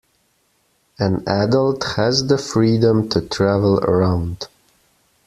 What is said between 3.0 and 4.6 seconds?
to travel around.